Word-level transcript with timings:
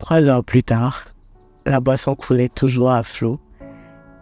Trois 0.00 0.26
heures 0.26 0.42
plus 0.42 0.62
tard, 0.62 1.04
la 1.66 1.78
boisson 1.78 2.14
coulait 2.14 2.48
toujours 2.48 2.90
à 2.90 3.02
flot 3.02 3.38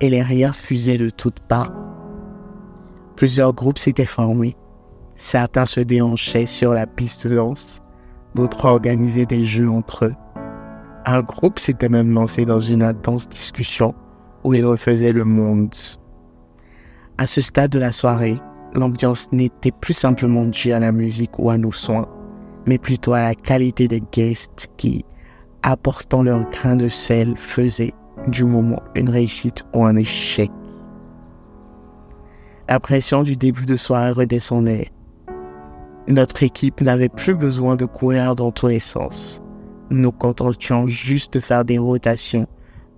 et 0.01 0.11
les 0.11 0.23
rires 0.23 0.57
fusaient 0.57 0.99
de 0.99 1.09
toutes 1.09 1.39
parts. 1.39 1.73
Plusieurs 3.15 3.55
groupes 3.55 3.79
s'étaient 3.79 4.05
formés. 4.05 4.57
Certains 5.15 5.67
se 5.67 5.81
déhanchaient 5.81 6.47
sur 6.47 6.75
la 6.75 6.87
piste 6.87 7.29
de 7.29 7.37
danse, 7.37 7.81
d'autres 8.35 8.65
organisaient 8.65 9.25
des 9.25 9.45
jeux 9.45 9.71
entre 9.71 10.07
eux. 10.07 10.15
Un 11.07 11.23
groupe 11.23 11.61
s'était 11.61 11.89
même 11.89 12.13
lancé 12.13 12.45
dans 12.45 12.61
une 12.61 12.83
intense 12.83 13.29
discussion 13.29 13.95
où 14.43 14.55
il 14.55 14.67
refaisait 14.67 15.13
le 15.13 15.25
monde. 15.25 15.75
À 17.19 17.29
ce 17.29 17.41
stade 17.41 17.71
de 17.71 17.79
la 17.79 17.93
soirée, 17.93 18.41
l'ambiance 18.75 19.31
n'était 19.31 19.73
plus 19.73 19.95
simplement 19.95 20.45
due 20.45 20.73
à 20.73 20.81
la 20.81 20.91
musique 20.91 21.39
ou 21.39 21.51
à 21.51 21.57
nos 21.57 21.73
soins, 21.73 22.09
mais 22.67 22.79
plutôt 22.79 23.13
à 23.13 23.23
la 23.23 23.35
qualité 23.37 23.87
des 23.87 24.03
guests 24.13 24.69
qui, 24.77 25.05
apportant 25.63 26.23
leur 26.23 26.49
grain 26.51 26.77
de 26.77 26.89
sel, 26.89 27.37
faisaient 27.37 27.95
du 28.29 28.45
moment 28.45 28.83
une 28.95 29.11
réussite 29.11 29.65
ou 29.75 29.85
un 29.85 29.97
échec. 29.97 30.51
La 32.69 32.81
pression 32.81 33.23
du 33.23 33.37
début 33.37 33.67
de 33.67 33.77
soirée 33.77 34.13
redescendait. 34.13 34.89
Notre 36.07 36.43
équipe 36.43 36.81
n'avait 36.81 37.09
plus 37.09 37.35
besoin 37.35 37.77
de 37.77 37.85
courir 37.85 38.35
dans 38.35 38.51
tous 38.51 38.67
les 38.67 38.81
sens. 38.81 39.43
Nous 39.91 40.13
contentions 40.13 40.87
juste 40.87 41.35
de 41.35 41.41
faire 41.41 41.65
des 41.65 41.79
rotations 41.79 42.47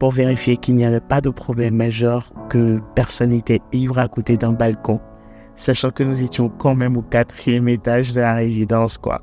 pour 0.00 0.10
vérifier 0.10 0.56
qu'il 0.56 0.74
n'y 0.76 0.84
avait 0.84 0.98
pas 0.98 1.20
de 1.20 1.30
problème 1.30 1.76
majeur, 1.76 2.32
que 2.48 2.80
personne 2.94 3.30
n'était 3.30 3.60
ivre 3.72 3.98
à 3.98 4.08
côté 4.08 4.36
d'un 4.36 4.52
balcon, 4.52 4.98
sachant 5.54 5.90
que 5.90 6.02
nous 6.02 6.22
étions 6.22 6.48
quand 6.48 6.74
même 6.74 6.96
au 6.96 7.02
quatrième 7.02 7.68
étage 7.68 8.12
de 8.12 8.20
la 8.20 8.34
résidence, 8.34 8.96
quoi. 8.96 9.20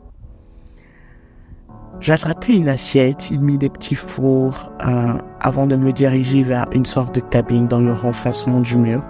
J'attrapais 1.99 2.55
une 2.55 2.69
assiette, 2.69 3.31
il 3.31 3.41
mit 3.41 3.57
des 3.57 3.69
petits 3.69 3.95
fours 3.95 4.71
euh, 4.85 5.13
avant 5.39 5.65
de 5.65 5.75
me 5.75 5.91
diriger 5.91 6.43
vers 6.43 6.67
une 6.71 6.85
sorte 6.85 7.15
de 7.15 7.21
cabine 7.21 7.67
dans 7.67 7.79
le 7.79 7.91
renfoncement 7.91 8.59
du 8.59 8.77
mur 8.77 9.01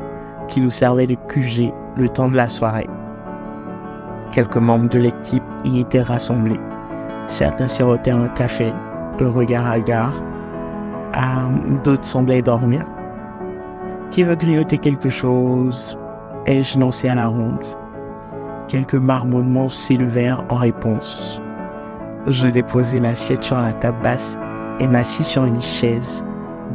qui 0.48 0.62
nous 0.62 0.72
servait 0.72 1.06
de 1.06 1.16
QG 1.28 1.74
le 1.98 2.08
temps 2.08 2.30
de 2.30 2.38
la 2.38 2.48
soirée. 2.48 2.88
Quelques 4.32 4.58
membres 4.58 4.88
de 4.88 5.00
l'équipe 5.00 5.44
y 5.66 5.82
étaient 5.82 6.02
rassemblés. 6.02 6.60
Certains 7.28 7.68
sirotaient 7.68 8.12
un 8.12 8.30
café, 8.30 8.72
le 9.20 9.28
regard 9.28 9.68
à 9.68 9.82
gare. 9.82 10.24
Euh, 11.18 11.78
d'autres 11.84 12.06
semblaient 12.06 12.42
dormir. 12.42 12.86
Qui 14.12 14.24
veut 14.24 14.36
grignoter 14.36 14.78
quelque 14.78 15.10
chose? 15.10 15.98
Ai-je 16.46 16.80
lancé 16.80 17.10
à 17.10 17.16
la 17.16 17.28
ronde? 17.28 17.66
Quelques 18.70 18.96
marmonnements 18.96 19.70
s'élevèrent 19.70 20.46
en 20.50 20.56
réponse. 20.56 21.42
Je 22.28 22.48
déposai 22.48 23.00
l'assiette 23.00 23.42
sur 23.42 23.58
la 23.58 23.72
table 23.72 24.02
basse 24.04 24.38
et 24.82 24.88
m'assis 24.88 25.24
sur 25.24 25.46
une 25.46 25.62
chaise, 25.62 26.26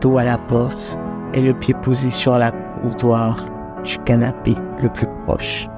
dos 0.01 0.17
à 0.17 0.25
la 0.25 0.39
porte 0.39 0.99
et 1.35 1.43
le 1.43 1.53
pied 1.53 1.75
posé 1.75 2.11
sur 2.11 2.39
la 2.39 2.53
coudoir 2.53 3.37
du 3.85 3.99
canapé 3.99 4.57
le 4.83 4.89
plus 4.89 5.07
proche. 5.27 5.69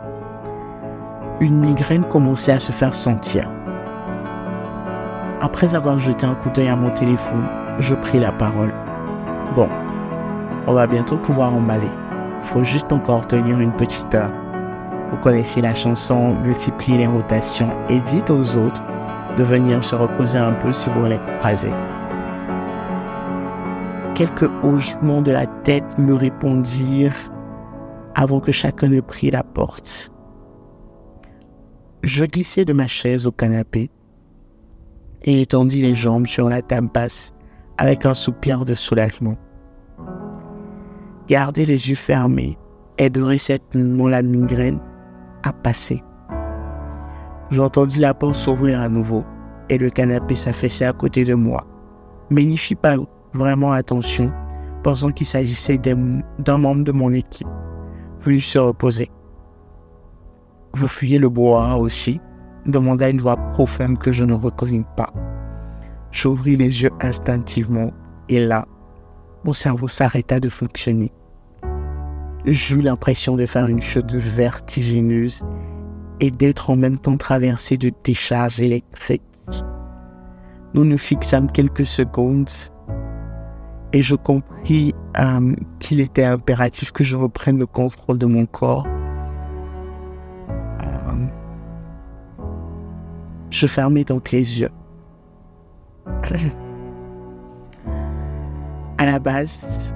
Une 1.40 1.58
migraine 1.58 2.04
commençait 2.04 2.52
à 2.52 2.60
se 2.60 2.70
faire 2.70 2.94
sentir. 2.94 3.50
Après 5.40 5.74
avoir 5.74 5.98
jeté 5.98 6.24
un 6.24 6.36
coup 6.36 6.50
d'œil 6.50 6.68
à 6.68 6.76
mon 6.76 6.90
téléphone, 6.90 7.48
je 7.80 7.96
pris 7.96 8.20
la 8.20 8.30
parole. 8.30 8.72
Bon, 9.56 9.68
on 10.68 10.72
va 10.72 10.86
bientôt 10.86 11.16
pouvoir 11.16 11.52
emballer. 11.52 11.90
Faut 12.42 12.62
juste 12.62 12.92
encore 12.92 13.26
tenir 13.26 13.58
une 13.58 13.72
petite 13.72 14.14
heure. 14.14 14.30
Vous 15.10 15.16
connaissez 15.16 15.60
la 15.60 15.74
chanson 15.74 16.36
Multipliez 16.44 16.98
les 16.98 17.06
rotations 17.08 17.70
et 17.88 18.00
dites 18.00 18.30
aux 18.30 18.56
autres 18.56 18.82
de 19.36 19.42
venir 19.42 19.82
se 19.82 19.94
reposer 19.94 20.38
un 20.38 20.52
peu 20.52 20.72
si 20.72 20.88
vous 20.90 21.02
voulez. 21.02 21.20
Quelques 24.14 24.50
hochements 24.62 25.22
de 25.22 25.32
la 25.32 25.46
tête 25.46 25.98
me 25.98 26.14
répondirent 26.14 27.16
avant 28.14 28.40
que 28.40 28.52
chacun 28.52 28.88
ne 28.88 29.00
prit 29.00 29.30
la 29.30 29.42
porte. 29.42 30.12
Je 32.02 32.24
glissai 32.24 32.64
de 32.64 32.72
ma 32.72 32.86
chaise 32.86 33.26
au 33.26 33.32
canapé 33.32 33.90
et 35.22 35.40
étendis 35.40 35.82
les 35.82 35.94
jambes 35.94 36.26
sur 36.26 36.48
la 36.48 36.62
table 36.62 36.90
basse 36.92 37.34
avec 37.78 38.06
un 38.06 38.14
soupir 38.14 38.64
de 38.64 38.74
soulagement. 38.74 39.36
Garder 41.26 41.64
les 41.64 41.88
yeux 41.88 41.94
fermés 41.96 42.58
aiderait 42.98 43.38
certainement 43.38 44.08
la 44.08 44.22
migraine 44.22 44.78
à 45.42 45.52
passer. 45.52 46.02
J'entendis 47.54 48.00
la 48.00 48.14
porte 48.14 48.34
s'ouvrir 48.34 48.80
à 48.80 48.88
nouveau 48.88 49.24
et 49.68 49.78
le 49.78 49.88
canapé 49.88 50.34
s'affaisser 50.34 50.86
à 50.86 50.92
côté 50.92 51.24
de 51.24 51.34
moi. 51.34 51.64
Mais 52.28 52.42
n'y 52.42 52.56
fis 52.56 52.74
pas 52.74 52.96
vraiment 53.32 53.70
attention, 53.70 54.32
pensant 54.82 55.12
qu'il 55.12 55.28
s'agissait 55.28 55.78
d'un 55.78 56.58
membre 56.58 56.82
de 56.82 56.90
mon 56.90 57.12
équipe 57.12 57.46
venu 58.22 58.40
se 58.40 58.58
reposer. 58.58 59.08
Vous 60.72 60.88
fuyez 60.88 61.20
le 61.20 61.28
bois 61.28 61.76
aussi 61.76 62.20
demanda 62.66 63.08
une 63.08 63.20
voix 63.20 63.36
profonde 63.52 63.98
que 63.98 64.10
je 64.10 64.24
ne 64.24 64.34
reconnus 64.34 64.86
pas. 64.96 65.12
J'ouvris 66.10 66.56
les 66.56 66.82
yeux 66.82 66.90
instinctivement 67.00 67.92
et 68.28 68.44
là, 68.44 68.66
mon 69.44 69.52
cerveau 69.52 69.86
s'arrêta 69.86 70.40
de 70.40 70.48
fonctionner. 70.48 71.12
J'eus 72.46 72.80
l'impression 72.80 73.36
de 73.36 73.46
faire 73.46 73.68
une 73.68 73.80
chute 73.80 74.12
vertigineuse 74.12 75.44
et 76.20 76.30
d'être 76.30 76.70
en 76.70 76.76
même 76.76 76.98
temps 76.98 77.16
traversé 77.16 77.76
de 77.76 77.90
décharges 78.02 78.60
électriques. 78.60 79.22
Nous 80.74 80.84
nous 80.84 80.98
fixâmes 80.98 81.50
quelques 81.50 81.86
secondes 81.86 82.50
et 83.92 84.02
je 84.02 84.14
compris 84.16 84.94
euh, 85.18 85.54
qu'il 85.78 86.00
était 86.00 86.24
impératif 86.24 86.90
que 86.90 87.04
je 87.04 87.14
reprenne 87.14 87.58
le 87.58 87.66
contrôle 87.66 88.18
de 88.18 88.26
mon 88.26 88.44
corps. 88.44 88.86
Euh, 90.80 91.26
je 93.50 93.66
fermais 93.68 94.02
donc 94.02 94.32
les 94.32 94.60
yeux. 94.60 94.70
à 98.98 99.06
la 99.06 99.20
base, 99.20 99.94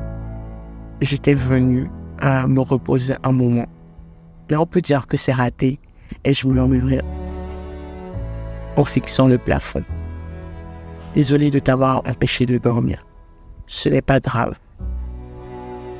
j'étais 1.01 1.35
venu 1.35 1.91
à 2.21 2.47
me 2.47 2.61
reposer 2.61 3.15
un 3.25 3.33
moment. 3.33 3.67
Mais 4.49 4.57
on 4.57 4.67
peut 4.67 4.81
dire 4.81 5.09
que 5.09 5.17
c'est 5.17 5.33
raté 5.33 5.81
et 6.25 6.33
je 6.33 6.47
murmurais 6.47 7.03
en 8.77 8.85
fixant 8.85 9.27
le 9.27 9.39
plafond. 9.39 9.83
Désolé 11.15 11.51
de 11.51 11.59
t'avoir 11.59 11.99
empêché 12.09 12.47
de 12.47 12.59
dormir. 12.59 13.05
Ce 13.67 13.89
n'est 13.89 14.03
pas 14.03 14.21
grave. 14.21 14.57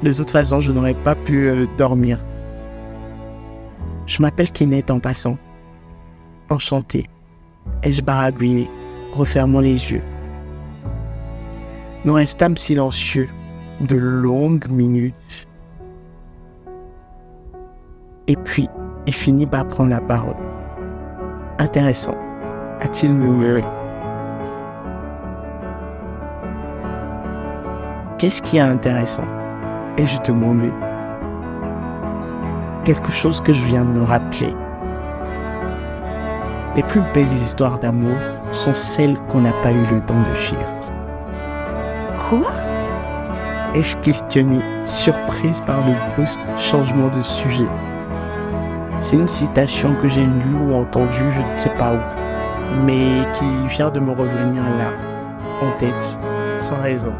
De 0.03 0.13
toute 0.13 0.31
façon, 0.31 0.61
je 0.61 0.71
n'aurais 0.71 0.95
pas 0.95 1.15
pu 1.15 1.49
euh, 1.49 1.67
dormir. 1.77 2.19
Je 4.07 4.23
m'appelle 4.23 4.51
Kenneth 4.51 4.91
en 4.91 5.01
passant. 5.01 5.37
Enchanté. 6.51 7.07
Ai-je 7.83 8.01
baragouiné, 8.01 8.71
refermant 9.13 9.61
les 9.61 9.91
yeux. 9.91 10.03
Nous 12.05 12.15
restâmes 12.15 12.57
silencieux 12.57 13.29
de 13.81 13.97
longues 13.97 14.69
minutes. 14.71 15.47
Et 18.29 18.37
puis, 18.37 18.69
il 19.09 19.15
finit 19.15 19.47
par 19.47 19.67
prendre 19.67 19.89
la 19.89 20.03
parole. 20.03 20.37
Intéressant, 21.59 22.15
a-t-il 22.83 23.11
murmuré? 23.15 23.65
Qu'est-ce 28.19 28.43
qui 28.43 28.59
est 28.59 28.61
intéressant? 28.61 29.25
Ai-je 29.97 30.21
demandé? 30.31 30.71
Quelque 32.85 33.11
chose 33.11 33.41
que 33.41 33.55
je 33.55 33.63
viens 33.63 33.87
de 33.87 33.93
me 33.93 34.03
rappeler. 34.03 34.55
Les 36.77 36.83
plus 36.83 37.01
belles 37.15 37.33
histoires 37.33 37.79
d'amour 37.79 38.19
sont 38.53 38.75
celles 38.75 39.19
qu'on 39.21 39.41
n'a 39.41 39.55
pas 39.63 39.73
eu 39.73 39.87
le 39.91 40.03
temps 40.03 40.21
de 40.21 40.37
vivre. 40.37 40.93
Quoi? 42.29 42.53
Ai-je 43.75 43.97
questionné, 43.99 44.61
surprise 44.85 45.63
par 45.63 45.79
le 45.87 45.95
brusque 46.13 46.41
changement 46.59 47.09
de 47.17 47.23
sujet? 47.23 47.69
C'est 49.01 49.17
une 49.17 49.29
citation 49.29 49.95
que 50.03 50.09
j'ai 50.09 50.27
lue 50.27 50.57
ou 50.57 50.75
entendue, 50.75 51.33
je 51.33 51.41
ne 51.41 51.59
sais 51.59 51.71
pas 51.79 51.95
où, 51.95 52.85
mais 52.85 53.23
qui 53.33 53.67
vient 53.69 53.91
de 53.91 54.01
me 54.01 54.11
revenir 54.11 54.63
là, 54.65 54.93
en 55.63 55.71
tête, 55.79 56.19
sans 56.57 56.81
raison. 56.83 57.15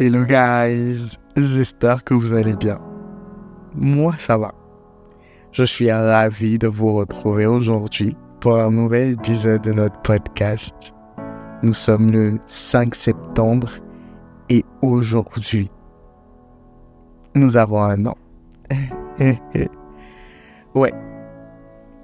Hello 0.00 0.24
guys, 0.24 1.16
j'espère 1.36 2.02
que 2.02 2.12
vous 2.12 2.34
allez 2.34 2.56
bien. 2.56 2.80
Moi 3.76 4.14
ça 4.18 4.36
va. 4.36 4.52
Je 5.52 5.62
suis 5.62 5.92
ravi 5.92 6.58
de 6.58 6.66
vous 6.66 6.94
retrouver 6.94 7.46
aujourd'hui 7.46 8.16
pour 8.40 8.56
un 8.56 8.72
nouvel 8.72 9.12
épisode 9.12 9.62
de 9.62 9.72
notre 9.72 10.00
podcast. 10.02 10.74
Nous 11.62 11.74
sommes 11.74 12.10
le 12.10 12.40
5 12.46 12.96
septembre 12.96 13.70
et 14.48 14.64
aujourd'hui, 14.82 15.70
nous 17.34 17.56
avons 17.56 17.80
un 17.80 18.06
an. 18.06 18.16
ouais, 20.74 20.92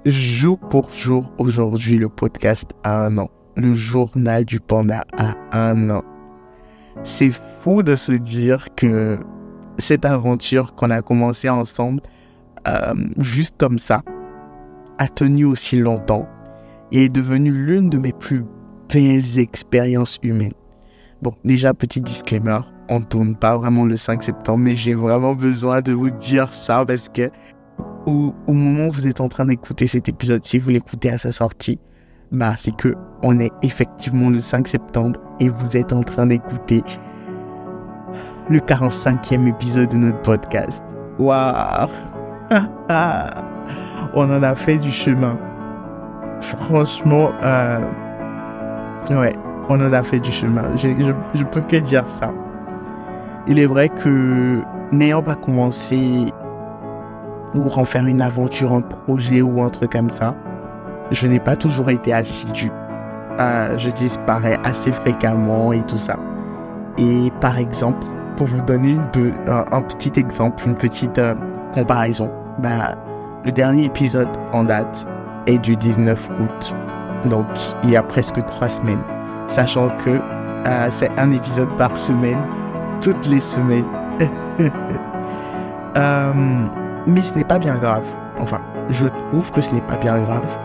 jour 0.05 0.59
pour 0.59 0.91
jour, 0.91 1.31
aujourd'hui, 1.37 1.97
le 1.97 2.09
podcast 2.09 2.71
a 2.83 3.05
un 3.05 3.17
an. 3.17 3.29
Le 3.55 3.73
journal 3.73 4.45
du 4.45 4.59
panda 4.59 5.05
a 5.17 5.35
un 5.51 5.89
an. 5.89 6.03
C'est 7.03 7.31
fou 7.31 7.83
de 7.83 7.95
se 7.95 8.11
dire 8.11 8.67
que 8.75 9.17
cette 9.77 10.05
aventure 10.05 10.75
qu'on 10.75 10.91
a 10.91 11.01
commencé 11.01 11.49
ensemble, 11.49 12.01
euh, 12.67 12.93
juste 13.17 13.55
comme 13.57 13.79
ça, 13.79 14.03
a 14.97 15.07
tenu 15.07 15.45
aussi 15.45 15.77
longtemps 15.77 16.27
et 16.91 17.05
est 17.05 17.09
devenue 17.09 17.51
l'une 17.51 17.89
de 17.89 17.97
mes 17.97 18.13
plus 18.13 18.45
belles 18.91 19.37
expériences 19.37 20.19
humaines. 20.23 20.53
Bon, 21.21 21.33
déjà, 21.43 21.73
petit 21.73 22.01
disclaimer, 22.01 22.59
on 22.89 23.01
tourne 23.01 23.35
pas 23.35 23.57
vraiment 23.57 23.85
le 23.85 23.97
5 23.97 24.23
septembre, 24.23 24.59
mais 24.59 24.75
j'ai 24.75 24.93
vraiment 24.93 25.33
besoin 25.33 25.81
de 25.81 25.93
vous 25.93 26.09
dire 26.09 26.49
ça 26.49 26.85
parce 26.85 27.09
que 27.09 27.29
au, 28.05 28.33
moment 28.47 28.87
où 28.87 28.91
vous 28.91 29.07
êtes 29.07 29.19
en 29.19 29.27
train 29.27 29.45
d'écouter 29.45 29.87
cet 29.87 30.07
épisode, 30.07 30.43
si 30.45 30.59
vous 30.59 30.69
l'écoutez 30.69 31.09
à 31.09 31.17
sa 31.17 31.31
sortie, 31.31 31.79
bah, 32.31 32.53
c'est 32.57 32.75
que 32.75 32.95
on 33.23 33.39
est 33.39 33.51
effectivement 33.61 34.29
le 34.29 34.39
5 34.39 34.67
septembre 34.67 35.19
et 35.39 35.49
vous 35.49 35.75
êtes 35.75 35.91
en 35.91 36.03
train 36.03 36.27
d'écouter 36.27 36.83
le 38.49 38.59
45e 38.59 39.47
épisode 39.47 39.89
de 39.89 39.97
notre 39.97 40.21
podcast. 40.21 40.83
Waouh! 41.19 41.89
on 44.13 44.31
en 44.31 44.43
a 44.43 44.55
fait 44.55 44.77
du 44.77 44.91
chemin. 44.91 45.37
Franchement, 46.41 47.31
euh, 47.43 47.79
ouais, 49.09 49.35
on 49.69 49.81
en 49.81 49.91
a 49.91 50.03
fait 50.03 50.19
du 50.19 50.31
chemin. 50.31 50.75
Je, 50.75 50.89
je, 51.33 51.43
peux 51.43 51.61
que 51.61 51.77
dire 51.77 52.07
ça. 52.07 52.33
Il 53.47 53.59
est 53.59 53.65
vrai 53.65 53.89
que 53.89 54.61
n'ayant 54.91 55.21
pas 55.21 55.35
commencé 55.35 56.33
ou 57.55 57.69
en 57.69 57.85
faire 57.85 58.05
une 58.05 58.21
aventure, 58.21 58.73
un 58.73 58.81
projet 58.81 59.41
ou 59.41 59.61
un 59.61 59.69
truc 59.69 59.91
comme 59.93 60.09
ça, 60.09 60.35
je 61.11 61.27
n'ai 61.27 61.39
pas 61.39 61.55
toujours 61.55 61.89
été 61.89 62.13
assidu. 62.13 62.71
Euh, 63.39 63.77
je 63.77 63.89
disparais 63.89 64.57
assez 64.63 64.91
fréquemment 64.91 65.71
et 65.71 65.81
tout 65.83 65.97
ça. 65.97 66.17
Et 66.97 67.31
par 67.39 67.57
exemple, 67.57 68.05
pour 68.35 68.47
vous 68.47 68.61
donner 68.61 68.97
un, 69.47 69.81
petit 69.81 70.19
exemple, 70.19 70.63
une 70.65 70.75
petite 70.75 71.17
euh, 71.17 71.35
comparaison, 71.73 72.31
bah, 72.59 72.95
le 73.45 73.51
dernier 73.51 73.85
épisode 73.85 74.29
en 74.53 74.63
date 74.63 75.07
est 75.45 75.59
du 75.59 75.75
19 75.75 76.29
août, 76.41 76.75
donc 77.29 77.45
il 77.83 77.91
y 77.91 77.95
a 77.95 78.03
presque 78.03 78.43
trois 78.45 78.67
semaines, 78.67 79.01
sachant 79.45 79.89
que 80.03 80.19
euh, 80.67 80.87
c'est 80.89 81.09
un 81.17 81.31
épisode 81.31 81.73
par 81.77 81.95
semaine, 81.95 82.39
toutes 83.01 83.27
les 83.27 83.39
semaines. 83.39 83.85
Euh, 85.95 86.67
mais 87.07 87.23
ce 87.23 87.33
n'est 87.33 87.43
pas 87.43 87.57
bien 87.57 87.79
grave. 87.79 88.05
Enfin, 88.37 88.61
je 88.89 89.07
trouve 89.07 89.49
que 89.49 89.61
ce 89.61 89.73
n'est 89.73 89.81
pas 89.81 89.95
bien 89.97 90.21
grave, 90.21 90.59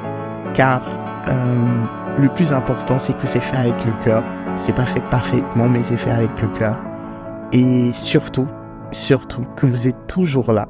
car 0.53 0.83
euh, 1.29 1.85
le 2.19 2.29
plus 2.29 2.53
important, 2.53 2.99
c'est 2.99 3.17
que 3.17 3.27
c'est 3.27 3.41
fait 3.41 3.57
avec 3.57 3.85
le 3.87 3.93
cœur. 4.05 4.23
C'est 4.57 4.75
pas 4.75 4.85
fait 4.85 5.01
parfaitement, 5.11 5.69
mais 5.69 5.83
c'est 5.85 5.97
fait 5.97 6.11
avec 6.11 6.43
le 6.43 6.49
cœur. 6.49 6.79
Et 7.53 7.91
surtout, 7.95 8.47
surtout, 8.91 9.47
que 9.57 9.65
vous 9.65 9.89
êtes 9.89 10.07
toujours 10.07 10.53
là, 10.53 10.69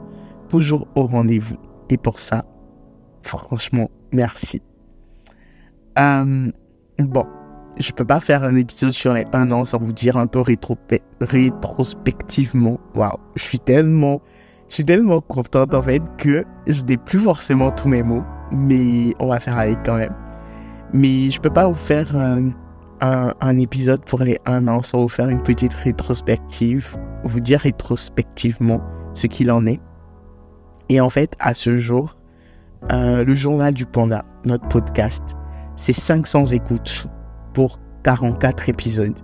toujours 0.49 0.87
au 0.95 1.09
rendez-vous. 1.09 1.57
Et 1.91 1.97
pour 1.97 2.21
ça, 2.21 2.45
franchement, 3.23 3.91
merci. 4.13 4.63
Euh, 5.99 6.51
bon, 6.99 7.27
je 7.79 7.93
peux 7.93 8.05
pas 8.05 8.21
faire 8.21 8.45
un 8.45 8.55
épisode 8.55 8.93
sur 8.93 9.15
les 9.15 9.25
un 9.33 9.51
an 9.51 9.65
sans 9.65 9.79
vous 9.79 9.93
dire 9.93 10.17
un 10.17 10.27
peu 10.27 10.43
rétrospectivement. 11.21 12.79
Waouh, 12.95 13.17
je 13.37 13.43
suis 13.43 13.59
tellement, 13.59 14.21
je 14.69 14.75
suis 14.75 14.85
tellement 14.85 15.21
contente 15.21 15.75
en 15.75 15.83
fait 15.83 16.03
que 16.19 16.45
je 16.67 16.83
n'ai 16.83 16.97
plus 16.97 17.19
forcément 17.19 17.71
tous 17.71 17.89
mes 17.89 18.03
mots, 18.03 18.25
mais 18.51 19.15
on 19.21 19.29
va 19.29 19.41
faire 19.41 19.59
avec 19.59 19.79
quand 19.85 19.97
même. 19.97 20.15
Mais 20.93 21.31
je 21.31 21.41
peux 21.41 21.51
pas 21.51 21.67
vous 21.67 21.75
faire 21.75 22.15
un, 22.17 22.53
un, 23.01 23.59
épisode 23.59 24.05
pour 24.05 24.21
les 24.21 24.39
un 24.47 24.69
an 24.69 24.83
sans 24.83 25.01
vous 25.01 25.09
faire 25.09 25.29
une 25.29 25.43
petite 25.43 25.73
rétrospective, 25.73 26.97
vous 27.25 27.41
dire 27.41 27.61
rétrospectivement 27.61 28.81
ce 29.15 29.27
qu'il 29.27 29.51
en 29.51 29.67
est. 29.67 29.81
Et 30.89 31.01
en 31.01 31.09
fait, 31.09 31.35
à 31.39 31.55
ce 31.55 31.77
jour, 31.77 32.17
euh, 32.93 33.25
le 33.25 33.35
journal 33.35 33.73
du 33.73 33.87
panda, 33.87 34.25
notre 34.45 34.69
podcast, 34.69 35.23
c'est 35.77 35.95
500 35.95 36.47
écoutes 36.47 37.09
pour 37.53 37.79
44 38.05 38.69
épisodes. 38.69 39.19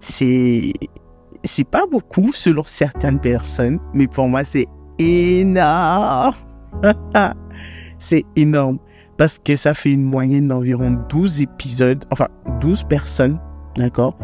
C'est 0.00 0.72
c'est 1.44 1.68
pas 1.68 1.86
beaucoup 1.86 2.32
selon 2.32 2.64
certaines 2.64 3.20
personnes, 3.20 3.78
mais 3.94 4.06
pour 4.06 4.28
moi 4.28 4.44
c'est 4.44 4.66
énorme. 4.98 6.34
c'est 7.98 8.24
énorme 8.36 8.78
parce 9.16 9.38
que 9.38 9.56
ça 9.56 9.74
fait 9.74 9.90
une 9.90 10.02
moyenne 10.02 10.48
d'environ 10.48 10.96
12 11.08 11.42
épisodes, 11.42 12.04
enfin 12.10 12.28
12 12.60 12.84
personnes, 12.84 13.38
d'accord, 13.76 14.16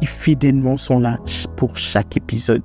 qui 0.00 0.06
fidèlement 0.06 0.76
sont 0.76 1.00
là 1.00 1.18
pour 1.56 1.76
chaque 1.76 2.16
épisode. 2.16 2.62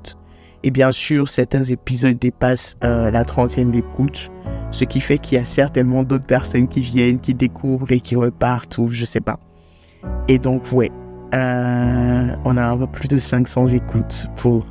Et 0.64 0.70
bien 0.70 0.92
sûr, 0.92 1.28
certains 1.28 1.64
épisodes 1.64 2.20
dépassent 2.20 2.76
euh, 2.84 3.10
la 3.10 3.26
trentaine 3.26 3.72
d'écoutes, 3.72 4.30
ce 4.70 4.84
qui 4.84 5.02
fait 5.02 5.18
qu'il 5.18 5.40
y 5.40 5.42
a 5.42 5.46
certainement 5.46 6.04
d'autres 6.04 6.28
personnes 6.28 6.68
qui 6.68 6.82
viennent, 6.82 7.20
qui 7.20 7.34
découvrent 7.34 7.92
et 7.92 8.00
qui 8.00 8.16
repartent 8.16 8.78
ou 8.78 8.90
je 8.92 9.06
sais 9.06 9.22
pas. 9.22 9.40
Et 10.32 10.40
donc, 10.40 10.64
ouais, 10.72 10.90
euh, 11.34 12.36
on 12.46 12.56
a 12.56 12.64
un 12.64 12.78
peu 12.78 12.88
plus 12.88 13.10
de 13.10 13.18
500 13.18 13.68
écoutes 13.68 14.28
pour 14.38 14.66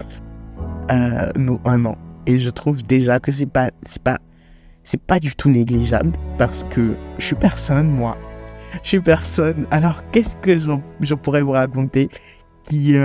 euh, 0.91 1.31
un 1.67 1.85
an. 1.85 1.99
Et 2.27 2.39
je 2.39 2.49
trouve 2.49 2.83
déjà 2.83 3.21
que 3.21 3.31
c'est 3.31 3.45
pas, 3.45 3.71
c'est 3.83 4.03
pas, 4.03 4.17
c'est 4.85 5.03
pas 5.03 5.21
du 5.21 5.37
tout 5.37 5.51
négligeable 5.51 6.12
parce 6.39 6.65
que 6.71 6.95
je 7.19 7.25
suis 7.27 7.37
personne, 7.37 7.91
moi. 7.91 8.17
Je 8.83 8.89
suis 8.89 9.01
personne. 9.01 9.67
Alors, 9.71 10.03
qu'est-ce 10.12 10.35
que 10.39 10.57
je, 10.57 11.15
pourrais 11.15 11.43
vous 11.43 11.53
raconter 11.53 12.09
qui, 12.65 12.97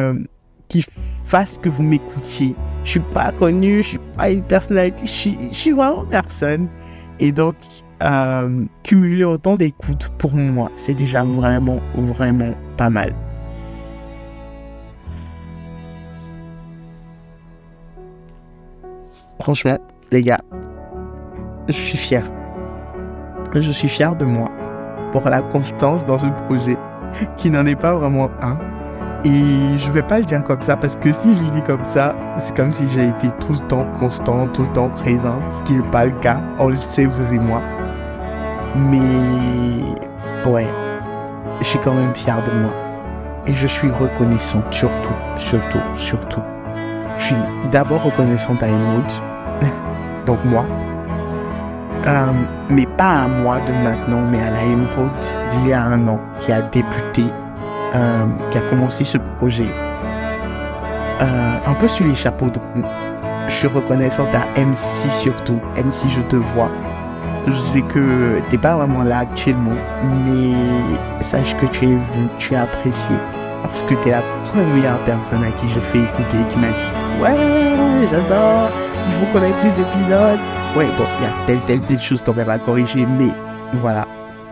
qui 0.70 0.86
fasse 1.26 1.58
que 1.58 1.68
vous 1.68 1.84
m'écoutiez? 1.84 2.56
Je 2.86 2.92
suis 2.92 3.00
pas 3.02 3.34
connu, 3.34 3.84
je 3.84 3.88
suis 3.90 4.00
pas 4.16 4.30
une 4.30 4.44
personnalité, 4.44 5.06
je 5.06 5.32
je 5.52 5.58
suis 5.58 5.72
vraiment 5.72 6.06
personne. 6.06 6.70
Et 7.20 7.34
donc, 7.34 7.58
euh, 8.04 8.66
cumuler 8.84 9.24
autant 9.24 9.56
d'écoutes 9.56 10.12
pour 10.18 10.34
moi, 10.36 10.70
c'est 10.76 10.94
déjà 10.94 11.24
vraiment, 11.24 11.80
vraiment 11.96 12.54
pas 12.78 12.90
mal. 12.90 13.14
Franchement, 19.40 19.78
les 20.12 20.24
gars, 20.24 20.42
je 21.68 21.74
suis 21.74 21.98
fier. 21.98 22.24
Je 23.54 23.72
suis 23.72 23.88
fier 23.88 24.16
de 24.16 24.26
moi 24.26 24.52
pour 25.12 25.30
la 25.30 25.42
constance 25.42 26.06
dans 26.06 26.18
ce 26.18 26.28
projet 26.48 26.78
qui 27.38 27.50
n'en 27.50 27.66
est 27.66 27.76
pas 27.76 27.96
vraiment 27.96 28.30
un 28.42 28.58
et 29.26 29.78
je 29.78 29.92
vais 29.92 30.04
pas 30.04 30.20
le 30.20 30.26
dire 30.26 30.44
comme 30.44 30.62
ça 30.62 30.78
parce 30.78 30.96
que 30.98 31.12
si 31.12 31.36
je 31.36 31.44
le 31.44 31.50
dis 31.50 31.62
comme 31.64 31.84
ça, 31.84 32.16
c'est 32.38 32.56
comme 32.56 32.72
si 32.72 32.88
j'ai 32.88 33.08
été 33.08 33.30
tout 33.40 33.54
le 33.54 33.68
temps 33.68 33.86
constant, 34.00 34.46
tout 34.48 34.62
le 34.62 34.72
temps 34.74 34.90
présent, 34.90 35.40
ce 35.58 35.64
qui 35.64 35.74
n'est 35.74 35.92
pas 35.92 36.06
le 36.06 36.12
cas. 36.20 36.42
On 36.60 36.70
le 36.70 36.76
sait, 36.76 37.06
vous 37.08 37.34
et 37.34 37.40
moi. 37.40 37.62
Mais 38.76 39.96
ouais, 40.50 40.68
je 41.60 41.66
suis 41.66 41.80
quand 41.80 41.94
même 41.94 42.14
fier 42.16 42.42
de 42.44 42.52
moi. 42.62 42.74
Et 43.48 43.54
je 43.54 43.68
suis 43.68 43.92
reconnaissant, 43.92 44.64
surtout, 44.72 45.14
surtout, 45.38 45.80
surtout. 45.96 46.42
Je 47.18 47.24
suis 47.24 47.36
d'abord 47.72 48.04
reconnaissante 48.04 48.62
à 48.62 48.68
Emerald, 48.68 49.12
donc 50.26 50.44
moi. 50.46 50.66
Euh, 52.08 52.32
mais 52.70 52.86
pas 52.98 53.24
à 53.24 53.28
moi 53.28 53.60
de 53.62 53.72
maintenant, 53.72 54.22
mais 54.30 54.42
à 54.42 54.52
la 54.52 54.64
Emerald 54.64 55.14
d'il 55.50 55.70
y 55.70 55.74
a 55.74 55.84
un 55.84 56.08
an, 56.08 56.20
qui 56.40 56.52
a 56.52 56.62
débuté 56.62 57.26
euh, 57.96 58.26
qui 58.52 58.58
a 58.58 58.62
commencé 58.62 59.06
ce 59.06 59.18
projet, 59.18 59.68
euh, 61.22 61.58
un 61.66 61.74
peu 61.76 61.88
sur 61.88 62.06
les 62.06 62.16
chapeaux 62.16 62.50
de 62.50 62.60
roue. 62.60 62.86
Je 63.48 63.54
suis 63.54 63.68
reconnaissante 63.68 64.36
à 64.36 64.60
MC 64.60 65.10
surtout. 65.10 65.62
MC, 65.78 66.10
je 66.10 66.22
te 66.22 66.36
vois. 66.36 66.72
Je 67.48 67.60
sais 67.60 67.82
que 67.82 68.40
t'es 68.50 68.58
pas 68.58 68.76
vraiment 68.76 69.04
là 69.04 69.20
actuellement, 69.20 69.76
mais 70.26 71.24
sache 71.24 71.56
que 71.58 71.68
tu 71.68 71.86
es 71.86 71.96
vu, 71.96 72.28
tu 72.40 72.54
es 72.54 72.58
apprécié. 72.58 73.16
Parce 73.62 73.84
que 73.84 73.94
tu 74.02 74.10
es 74.10 74.12
la 74.12 74.24
première 74.52 74.98
personne 75.06 75.44
à 75.44 75.52
qui 75.52 75.68
je 75.68 75.80
fais 75.80 76.00
écouter 76.00 76.38
qui 76.50 76.58
m'a 76.58 76.70
dit 76.70 77.22
Ouais, 77.22 78.08
j'adore, 78.10 78.72
je 79.12 79.18
vous 79.18 79.32
connais 79.32 79.54
plus 79.62 79.70
d'épisodes. 79.72 80.40
Ouais, 80.76 80.88
bon, 80.98 81.06
il 81.20 81.24
y 81.24 81.28
a 81.28 81.46
telle, 81.46 81.62
telle 81.66 81.82
petite 81.82 82.02
chose 82.02 82.22
qu'on 82.22 82.32
va 82.34 82.58
corriger, 82.58 83.06
mais 83.06 83.30
voilà. 83.74 84.08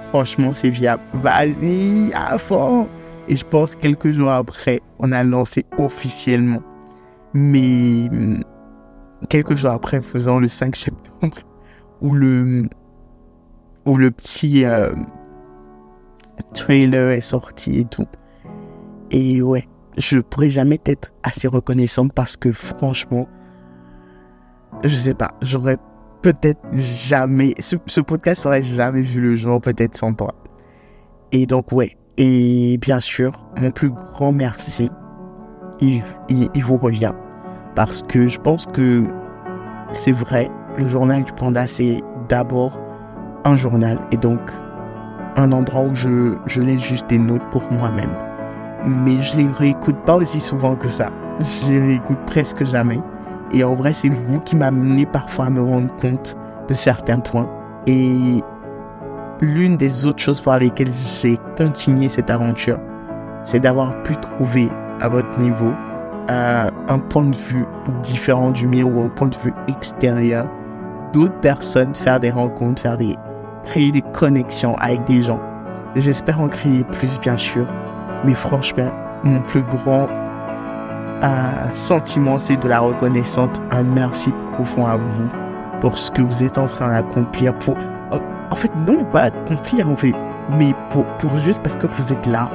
Franchement, 0.10 0.52
c'est 0.54 0.70
viable. 0.70 1.02
Vas-y, 1.14 2.14
à 2.14 2.38
fond. 2.38 2.88
Et 3.28 3.36
je 3.36 3.44
pense 3.44 3.76
quelques 3.76 4.12
jours 4.12 4.30
après, 4.30 4.82
on 5.00 5.12
a 5.12 5.24
lancé 5.24 5.66
officiellement. 5.80 6.62
Mais 7.34 8.10
hmm, 8.12 8.42
quelques 9.30 9.56
jours 9.56 9.72
après, 9.72 10.02
faisant 10.02 10.40
le 10.40 10.48
5 10.48 10.76
septembre, 10.76 11.38
où 12.02 12.14
le, 12.14 12.64
où 13.86 13.98
le 13.98 14.12
petit 14.12 14.66
euh, 14.66 14.94
trailer 16.54 17.12
est 17.12 17.22
sorti 17.22 17.80
et 17.80 17.86
tout. 17.86 18.08
Et 19.12 19.42
ouais, 19.42 19.68
je 19.98 20.20
pourrais 20.20 20.50
jamais 20.50 20.80
être 20.86 21.14
assez 21.24 21.48
reconnaissante 21.48 22.14
parce 22.14 22.38
que 22.38 22.52
franchement, 22.52 23.28
je 24.84 24.96
sais 24.96 25.14
pas, 25.14 25.32
j'aurais 25.42 25.78
peut-être 26.22 26.62
jamais, 26.72 27.54
ce, 27.60 28.02
podcast 28.02 28.46
aurait 28.46 28.62
jamais 28.62 29.02
vu 29.02 29.22
le 29.22 29.36
jour, 29.36 29.62
peut-être 29.62 29.98
sans 29.98 30.14
toi. 30.14 30.34
Et 31.32 31.46
donc, 31.46 31.72
ouais. 31.72 31.98
Et 32.18 32.78
bien 32.78 33.00
sûr, 33.00 33.46
mon 33.60 33.72
plus 33.72 33.90
grand 33.90 34.32
merci, 34.32 34.90
il, 35.82 36.04
il, 36.30 36.64
vous 36.64 36.78
revient. 36.78 37.14
Parce 37.76 38.04
que 38.04 38.28
je 38.28 38.40
pense 38.40 38.68
que 38.68 39.04
c'est 39.94 40.12
vrai, 40.12 40.50
le 40.78 40.88
journal 40.88 41.24
du 41.24 41.34
panda, 41.34 41.66
c'est 41.66 42.02
d'abord 42.30 42.80
un 43.46 43.56
journal 43.56 44.00
et 44.12 44.18
donc 44.18 44.40
un 45.36 45.52
endroit 45.52 45.82
où 45.82 45.96
je, 45.96 46.36
je 46.46 46.62
laisse 46.62 46.82
juste 46.82 47.08
des 47.08 47.18
notes 47.18 47.48
pour 47.52 47.64
moi-même. 47.72 48.12
Mais 48.86 49.22
je 49.22 49.38
les 49.38 49.48
réécoute 49.48 49.98
pas 50.06 50.16
aussi 50.16 50.40
souvent 50.40 50.76
que 50.76 50.88
ça. 50.88 51.10
Je 51.40 51.72
les 51.72 51.80
réécoute 51.80 52.20
presque 52.28 52.64
jamais. 52.66 53.00
Et 53.52 53.64
en 53.64 53.76
vrai, 53.76 53.94
c'est 53.94 54.10
vous 54.10 54.40
qui 54.42 54.56
m'amenez 54.56 55.06
parfois 55.06 55.46
à 55.46 55.50
me 55.50 55.62
rendre 55.62 55.94
compte 55.96 56.36
de 56.68 56.74
certains 56.74 57.20
points. 57.20 57.50
Et 57.88 58.42
l'une 59.42 59.78
des 59.78 60.06
autres 60.06 60.22
choses 60.22 60.42
par 60.42 60.60
lesquelles 60.60 60.92
j'ai 60.92 61.38
continué 61.58 62.10
cette 62.10 62.30
aventure, 62.30 62.80
c'est 63.44 63.60
d'avoir 63.60 64.02
pu 64.04 64.16
trouver 64.18 64.70
à 65.02 65.10
votre 65.10 65.40
niveau 65.40 65.74
euh, 66.30 66.70
un 66.88 67.00
point 67.00 67.26
de 67.26 67.36
vue 67.36 67.66
différent 68.02 68.52
du 68.52 68.68
mien 68.68 68.84
ou 68.84 69.02
un 69.02 69.10
point 69.10 69.28
de 69.28 69.36
vue 69.44 69.54
extérieur 69.68 70.48
d'autres 71.12 71.40
personnes, 71.42 71.94
faire 71.94 72.20
des 72.20 72.32
rencontres, 72.32 72.82
faire 72.82 72.98
des, 72.98 73.16
créer 73.64 73.92
des 73.92 74.02
connexions 74.14 74.76
avec 74.78 75.04
des 75.06 75.22
gens. 75.24 75.40
J'espère 75.96 76.40
en 76.42 76.48
créer 76.48 76.84
plus, 76.84 77.20
bien 77.20 77.38
sûr. 77.38 77.66
Mais 78.26 78.34
franchement, 78.34 78.92
mon 79.24 79.42
plus 79.42 79.64
grand 79.64 80.08
sentiment, 81.74 82.38
c'est 82.38 82.58
de 82.58 82.68
la 82.68 82.80
reconnaissance. 82.80 83.58
Un 83.72 83.84
merci 83.84 84.32
profond 84.56 84.86
à 84.86 84.98
vous 84.98 85.30
pour 85.82 85.98
ce 85.98 86.12
que 86.12 86.22
vous 86.22 86.44
êtes 86.44 86.58
en 86.58 86.66
train 86.66 86.90
d'accomplir. 86.90 87.58
Pour, 87.60 87.76
en 88.52 88.56
fait, 88.56 88.72
non 88.88 89.04
pas 89.06 89.24
accomplir, 89.24 89.90
en 89.90 89.96
fait, 89.96 90.14
mais 90.58 90.74
pour 90.90 91.06
juste 91.38 91.62
parce 91.64 91.76
que 91.76 91.88
vous 91.88 92.14
êtes 92.14 92.26
là. 92.26 92.50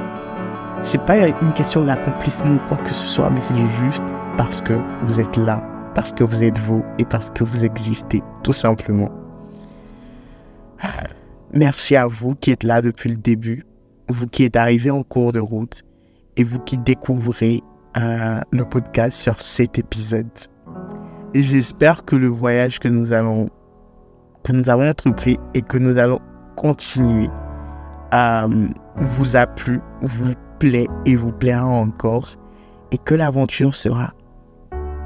C'est 0.83 1.03
pas 1.05 1.17
une 1.17 1.53
question 1.53 1.83
d'accomplissement 1.83 2.53
ou 2.53 2.59
quoi 2.67 2.77
que 2.77 2.89
ce 2.89 3.07
soit, 3.07 3.29
mais 3.29 3.41
c'est 3.41 3.57
juste 3.83 4.03
parce 4.37 4.61
que 4.61 4.73
vous 5.03 5.19
êtes 5.19 5.35
là, 5.35 5.61
parce 5.93 6.13
que 6.13 6.23
vous 6.23 6.41
êtes 6.41 6.57
vous 6.59 6.83
et 6.97 7.05
parce 7.05 7.29
que 7.31 7.43
vous 7.43 7.65
existez, 7.65 8.23
tout 8.43 8.53
simplement. 8.53 9.09
Merci 11.53 11.95
à 11.95 12.05
vous 12.05 12.35
qui 12.35 12.51
êtes 12.51 12.63
là 12.63 12.81
depuis 12.81 13.09
le 13.09 13.17
début, 13.17 13.65
vous 14.07 14.27
qui 14.27 14.43
êtes 14.43 14.55
arrivé 14.55 14.91
en 14.91 15.03
cours 15.03 15.33
de 15.33 15.39
route 15.39 15.83
et 16.37 16.43
vous 16.43 16.59
qui 16.59 16.77
découvrez 16.77 17.63
euh, 17.97 18.39
le 18.51 18.65
podcast 18.65 19.19
sur 19.19 19.41
cet 19.41 19.79
épisode. 19.79 20.29
J'espère 21.33 22.05
que 22.05 22.15
le 22.15 22.27
voyage 22.27 22.79
que 22.79 22.87
nous 22.87 23.13
allons 23.13 23.49
que 24.43 24.51
nous 24.51 24.69
avons 24.69 24.87
entrepris 24.87 25.37
et 25.53 25.61
que 25.61 25.77
nous 25.77 25.97
allons 25.97 26.19
continuer 26.55 27.29
euh, 28.13 28.67
vous 28.95 29.35
a 29.35 29.47
plu, 29.47 29.81
vous 30.01 30.33
plaît 30.59 30.87
et 31.05 31.15
vous 31.15 31.31
plaira 31.31 31.65
encore 31.65 32.35
et 32.91 32.97
que 32.97 33.15
l'aventure 33.15 33.75
sera 33.75 34.13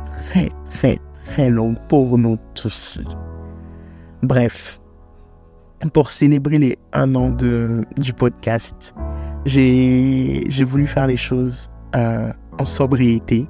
très 0.09 0.51
très 0.69 0.99
très 1.25 1.49
longue 1.49 1.77
pour 1.87 2.17
nous 2.17 2.37
tous. 2.53 2.99
Bref, 4.21 4.79
pour 5.91 6.11
célébrer 6.11 6.59
les 6.59 6.77
un 6.93 7.15
an 7.15 7.29
de, 7.29 7.81
du 7.97 8.13
podcast, 8.13 8.93
j'ai 9.45 10.63
voulu 10.63 10.87
faire 10.87 11.07
les 11.07 11.17
choses 11.17 11.69
euh, 11.95 12.31
en 12.59 12.65
sobriété 12.65 13.47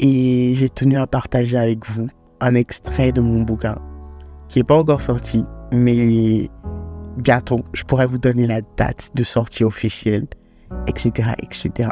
et 0.00 0.54
j'ai 0.56 0.68
tenu 0.68 0.96
à 0.96 1.06
partager 1.06 1.56
avec 1.56 1.86
vous 1.86 2.08
un 2.40 2.54
extrait 2.54 3.12
de 3.12 3.20
mon 3.20 3.42
bouquin 3.42 3.76
qui 4.48 4.58
n'est 4.58 4.64
pas 4.64 4.76
encore 4.76 5.00
sorti, 5.00 5.44
mais 5.72 6.48
bientôt, 7.16 7.60
je 7.72 7.82
pourrais 7.84 8.06
vous 8.06 8.18
donner 8.18 8.46
la 8.46 8.60
date 8.76 9.10
de 9.14 9.24
sortie 9.24 9.64
officielle, 9.64 10.26
etc., 10.86 11.30
etc. 11.42 11.90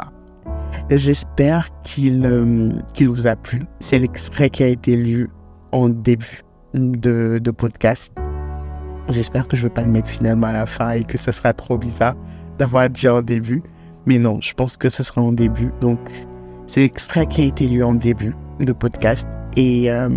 J'espère 0.89 1.69
qu'il 1.83 2.25
euh, 2.25 2.69
vous 3.01 3.27
a 3.27 3.35
plu. 3.35 3.63
C'est 3.79 3.99
l'extrait 3.99 4.49
qui 4.49 4.63
a 4.63 4.67
été 4.67 4.95
lu 4.95 5.29
en 5.71 5.89
début 5.89 6.41
de, 6.73 7.39
de 7.41 7.51
podcast. 7.51 8.13
J'espère 9.13 9.47
que 9.47 9.55
je 9.55 9.61
ne 9.61 9.67
vais 9.67 9.73
pas 9.75 9.83
le 9.83 9.91
mettre 9.91 10.09
finalement 10.09 10.47
à 10.47 10.53
la 10.53 10.65
fin 10.65 10.91
et 10.91 11.03
que 11.03 11.19
ce 11.19 11.31
sera 11.31 11.53
trop 11.53 11.77
bizarre 11.77 12.15
d'avoir 12.57 12.89
dit 12.89 13.07
en 13.07 13.21
début. 13.21 13.61
Mais 14.07 14.17
non, 14.17 14.41
je 14.41 14.53
pense 14.55 14.75
que 14.75 14.89
ce 14.89 15.03
sera 15.03 15.21
en 15.21 15.31
début. 15.31 15.71
Donc, 15.81 15.99
c'est 16.65 16.81
l'extrait 16.81 17.27
qui 17.27 17.41
a 17.41 17.45
été 17.45 17.67
lu 17.67 17.83
en 17.83 17.93
début 17.93 18.35
de 18.59 18.73
podcast. 18.73 19.27
Et 19.55 19.91
euh, 19.91 20.09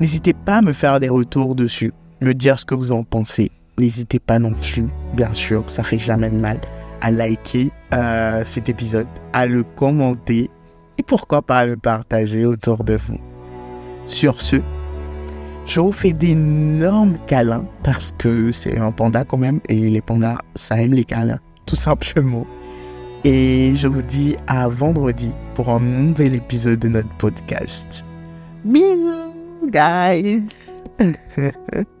n'hésitez 0.00 0.34
pas 0.34 0.56
à 0.56 0.62
me 0.62 0.72
faire 0.72 0.98
des 0.98 1.08
retours 1.08 1.54
dessus, 1.54 1.92
me 2.20 2.34
dire 2.34 2.58
ce 2.58 2.64
que 2.64 2.74
vous 2.74 2.90
en 2.90 3.04
pensez. 3.04 3.52
N'hésitez 3.78 4.18
pas 4.18 4.40
non 4.40 4.52
plus, 4.52 4.88
bien 5.14 5.32
sûr, 5.32 5.62
ça 5.68 5.84
fait 5.84 5.98
jamais 5.98 6.30
de 6.30 6.36
mal, 6.36 6.58
à 7.02 7.12
liker 7.12 7.70
euh, 7.94 8.42
cet 8.44 8.68
épisode, 8.68 9.06
à 9.32 9.46
le 9.46 9.62
commenter 9.62 10.50
et 10.98 11.02
pourquoi 11.04 11.42
pas 11.42 11.58
à 11.58 11.66
le 11.66 11.76
partager 11.76 12.46
autour 12.46 12.82
de 12.82 12.96
vous. 12.96 13.18
Sur 14.08 14.40
ce, 14.40 14.56
je 15.66 15.80
vous 15.80 15.92
fais 15.92 16.12
d'énormes 16.12 17.18
câlins 17.26 17.66
parce 17.82 18.12
que 18.16 18.52
c'est 18.52 18.78
un 18.78 18.92
panda 18.92 19.24
quand 19.24 19.36
même 19.36 19.60
et 19.68 19.90
les 19.90 20.00
pandas, 20.00 20.38
ça 20.54 20.80
aime 20.80 20.94
les 20.94 21.04
câlins, 21.04 21.40
tout 21.66 21.76
simplement. 21.76 22.46
Et 23.24 23.74
je 23.74 23.88
vous 23.88 24.02
dis 24.02 24.36
à 24.46 24.68
vendredi 24.68 25.32
pour 25.54 25.70
un 25.70 25.80
nouvel 25.80 26.34
épisode 26.34 26.78
de 26.78 26.88
notre 26.88 27.14
podcast. 27.16 28.04
Bisous, 28.64 29.68
guys! 29.68 30.70